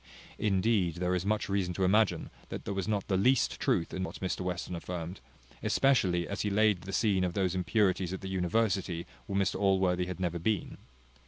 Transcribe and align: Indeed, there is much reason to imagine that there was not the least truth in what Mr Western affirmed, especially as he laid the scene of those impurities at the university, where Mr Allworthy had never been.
Indeed, 0.39 0.95
there 0.95 1.13
is 1.13 1.27
much 1.27 1.47
reason 1.47 1.75
to 1.75 1.83
imagine 1.83 2.31
that 2.49 2.65
there 2.65 2.73
was 2.73 2.87
not 2.87 3.07
the 3.07 3.17
least 3.17 3.59
truth 3.59 3.93
in 3.93 4.01
what 4.01 4.19
Mr 4.19 4.41
Western 4.41 4.73
affirmed, 4.75 5.19
especially 5.61 6.27
as 6.27 6.41
he 6.41 6.49
laid 6.49 6.81
the 6.81 6.91
scene 6.91 7.23
of 7.23 7.35
those 7.35 7.53
impurities 7.53 8.11
at 8.11 8.21
the 8.21 8.27
university, 8.27 9.05
where 9.27 9.39
Mr 9.39 9.59
Allworthy 9.59 10.07
had 10.07 10.19
never 10.19 10.39
been. 10.39 10.79